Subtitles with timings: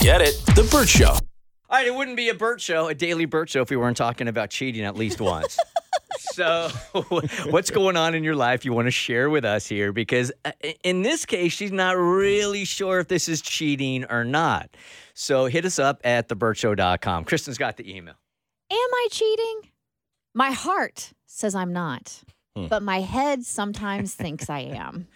[0.00, 0.34] Get it?
[0.54, 1.10] The Burt Show.
[1.10, 1.20] All
[1.70, 4.28] right, it wouldn't be a Burt show, a daily Burt show, if we weren't talking
[4.28, 5.58] about cheating at least once.
[6.18, 6.68] so,
[7.48, 9.92] what's going on in your life you want to share with us here?
[9.92, 10.52] Because uh,
[10.84, 14.68] in this case, she's not really sure if this is cheating or not.
[15.14, 17.24] So, hit us up at theburtshow.com.
[17.24, 18.14] Kristen's got the email.
[18.70, 19.70] Am I cheating?
[20.34, 22.22] My heart says I'm not,
[22.54, 25.08] but my head sometimes thinks I am.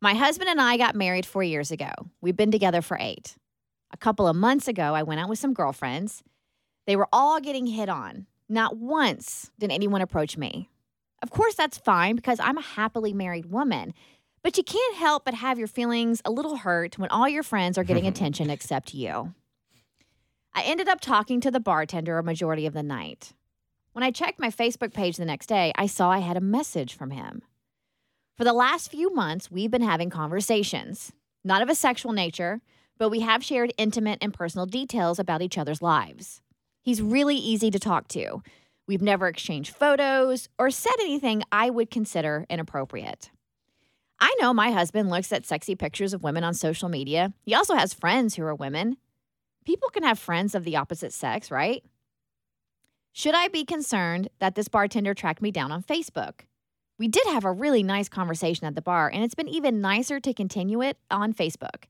[0.00, 1.90] My husband and I got married four years ago.
[2.20, 3.36] We've been together for eight.
[4.02, 6.24] A couple of months ago, I went out with some girlfriends.
[6.88, 8.26] They were all getting hit on.
[8.48, 10.68] Not once did anyone approach me.
[11.22, 13.94] Of course, that's fine because I'm a happily married woman.
[14.42, 17.78] But you can't help but have your feelings a little hurt when all your friends
[17.78, 19.34] are getting attention except you.
[20.52, 23.34] I ended up talking to the bartender a majority of the night.
[23.92, 26.94] When I checked my Facebook page the next day, I saw I had a message
[26.94, 27.42] from him.
[28.36, 31.12] For the last few months, we've been having conversations,
[31.44, 32.62] not of a sexual nature,
[33.02, 36.40] but we have shared intimate and personal details about each other's lives.
[36.82, 38.44] He's really easy to talk to.
[38.86, 43.30] We've never exchanged photos or said anything I would consider inappropriate.
[44.20, 47.32] I know my husband looks at sexy pictures of women on social media.
[47.44, 48.98] He also has friends who are women.
[49.66, 51.82] People can have friends of the opposite sex, right?
[53.12, 56.42] Should I be concerned that this bartender tracked me down on Facebook?
[57.00, 60.20] We did have a really nice conversation at the bar, and it's been even nicer
[60.20, 61.86] to continue it on Facebook.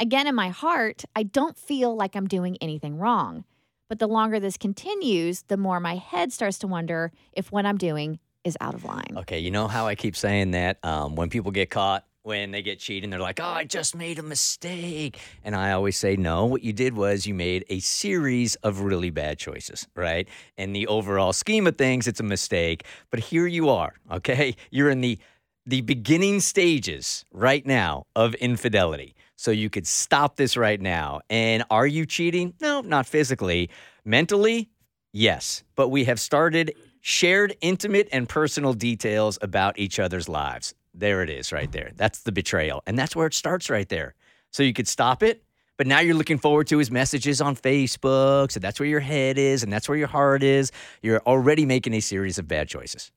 [0.00, 3.44] Again, in my heart, I don't feel like I'm doing anything wrong.
[3.90, 7.76] But the longer this continues, the more my head starts to wonder if what I'm
[7.76, 9.12] doing is out of line.
[9.18, 12.62] Okay, you know how I keep saying that um, when people get caught, when they
[12.62, 15.18] get cheating, they're like, oh, I just made a mistake.
[15.44, 19.10] And I always say, no, what you did was you made a series of really
[19.10, 20.26] bad choices, right?
[20.56, 22.84] In the overall scheme of things, it's a mistake.
[23.10, 24.56] But here you are, okay?
[24.70, 25.18] You're in the
[25.66, 29.14] the beginning stages right now of infidelity.
[29.40, 31.22] So you could stop this right now.
[31.30, 32.52] And are you cheating?
[32.60, 33.70] No, not physically.
[34.04, 34.68] Mentally,
[35.14, 35.64] yes.
[35.76, 40.74] But we have started shared intimate and personal details about each other's lives.
[40.92, 41.92] There it is right there.
[41.96, 42.82] That's the betrayal.
[42.86, 44.14] And that's where it starts right there.
[44.50, 45.42] So you could stop it,
[45.78, 48.52] but now you're looking forward to his messages on Facebook.
[48.52, 50.70] So that's where your head is and that's where your heart is.
[51.00, 53.10] You're already making a series of bad choices.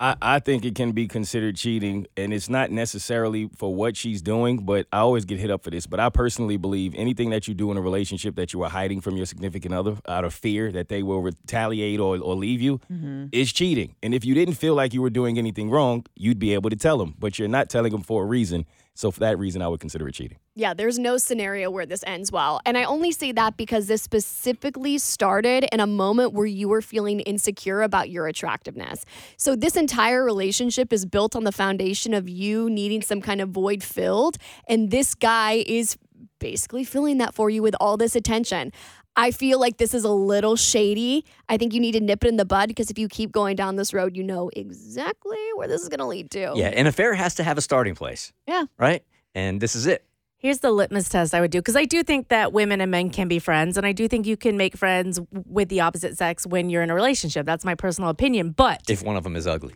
[0.00, 4.20] I, I think it can be considered cheating, and it's not necessarily for what she's
[4.20, 5.86] doing, but I always get hit up for this.
[5.86, 9.00] But I personally believe anything that you do in a relationship that you are hiding
[9.00, 12.78] from your significant other out of fear that they will retaliate or, or leave you
[12.90, 13.26] mm-hmm.
[13.30, 13.94] is cheating.
[14.02, 16.76] And if you didn't feel like you were doing anything wrong, you'd be able to
[16.76, 18.66] tell them, but you're not telling them for a reason.
[18.94, 20.38] So for that reason, I would consider it cheating.
[20.54, 22.60] Yeah, there's no scenario where this ends well.
[22.66, 26.82] And I only say that because this specifically started in a moment where you were
[26.82, 29.04] feeling insecure about your attractiveness.
[29.38, 33.48] So this entire relationship is built on the foundation of you needing some kind of
[33.48, 34.36] void filled.
[34.68, 35.96] And this guy is
[36.38, 38.72] basically filling that for you with all this attention.
[39.14, 41.24] I feel like this is a little shady.
[41.48, 43.56] I think you need to nip it in the bud because if you keep going
[43.56, 46.52] down this road, you know exactly where this is going to lead to.
[46.54, 48.64] Yeah, and an affair has to have a starting place, Yeah.
[48.78, 49.04] right?
[49.34, 50.04] And this is it.
[50.42, 53.10] Here's the litmus test I would do because I do think that women and men
[53.10, 56.44] can be friends, and I do think you can make friends with the opposite sex
[56.44, 57.46] when you're in a relationship.
[57.46, 58.50] That's my personal opinion.
[58.50, 59.74] But If one of them is ugly.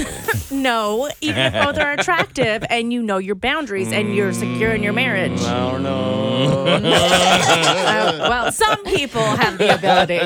[0.50, 4.82] no, even if both are attractive and you know your boundaries and you're secure in
[4.82, 5.40] your marriage.
[5.42, 6.24] I don't know.
[7.88, 10.18] Uh, well, some people have the ability.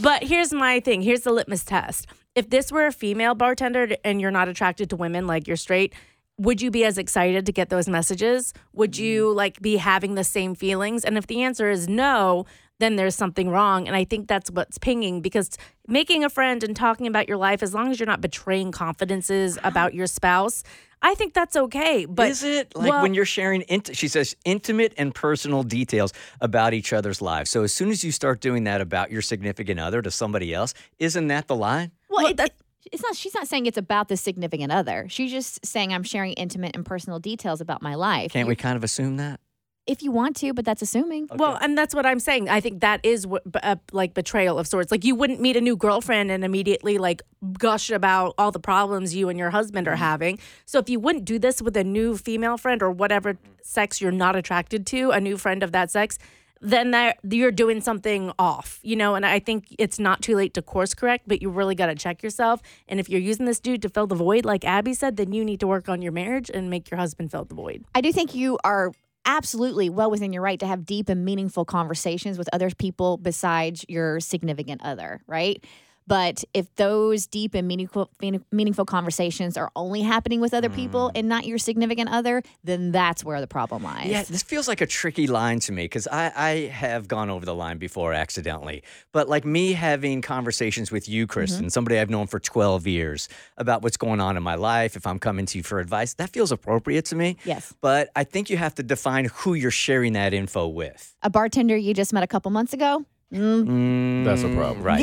[0.00, 2.06] But here's my thing here's the litmus test.
[2.34, 5.94] If this were a female bartender and you're not attracted to women, like you're straight,
[6.38, 8.54] would you be as excited to get those messages?
[8.72, 9.34] Would you mm.
[9.34, 11.04] like be having the same feelings?
[11.04, 12.46] And if the answer is no,
[12.78, 13.88] then there's something wrong.
[13.88, 15.50] And I think that's what's pinging because
[15.88, 19.58] making a friend and talking about your life, as long as you're not betraying confidences
[19.64, 20.62] about your spouse,
[21.02, 22.06] I think that's okay.
[22.06, 23.62] But is it like well- when you're sharing?
[23.62, 27.50] Int- she says intimate and personal details about each other's lives.
[27.50, 30.74] So as soon as you start doing that about your significant other to somebody else,
[30.98, 31.90] isn't that the line?
[32.08, 32.54] Well, Well, it, that-
[32.92, 33.16] it's not.
[33.16, 35.06] She's not saying it's about the significant other.
[35.08, 38.32] She's just saying I'm sharing intimate and personal details about my life.
[38.32, 39.40] Can't You- we kind of assume that?
[39.86, 41.28] If you want to, but that's assuming.
[41.34, 42.50] Well, and that's what I'm saying.
[42.50, 44.90] I think that is what, b- a, like betrayal of sorts.
[44.90, 47.22] Like you wouldn't meet a new girlfriend and immediately like
[47.58, 50.02] gush about all the problems you and your husband are mm-hmm.
[50.02, 50.38] having.
[50.66, 54.12] So if you wouldn't do this with a new female friend or whatever sex you're
[54.12, 56.18] not attracted to, a new friend of that sex,
[56.60, 59.14] then that you're doing something off, you know.
[59.14, 61.94] And I think it's not too late to course correct, but you really got to
[61.94, 62.60] check yourself.
[62.88, 65.44] And if you're using this dude to fill the void, like Abby said, then you
[65.44, 67.84] need to work on your marriage and make your husband fill the void.
[67.94, 68.92] I do think you are
[69.24, 73.84] absolutely well within your right to have deep and meaningful conversations with other people besides
[73.88, 75.62] your significant other, right?
[76.08, 78.10] But if those deep and meaningful
[78.50, 81.18] meaningful conversations are only happening with other people mm.
[81.18, 84.06] and not your significant other, then that's where the problem lies.
[84.06, 87.44] Yeah, this feels like a tricky line to me because I, I have gone over
[87.44, 88.82] the line before accidentally.
[89.12, 91.68] But like me having conversations with you, Kristen, mm-hmm.
[91.68, 93.28] somebody I've known for 12 years,
[93.58, 96.30] about what's going on in my life, if I'm coming to you for advice, that
[96.30, 97.36] feels appropriate to me.
[97.44, 97.74] Yes.
[97.82, 101.14] But I think you have to define who you're sharing that info with.
[101.22, 104.24] A bartender you just met a couple months ago, Mm.
[104.24, 104.82] That's a problem.
[104.88, 105.00] Right.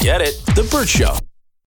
[0.00, 0.40] Get it?
[0.54, 1.14] The Burt Show.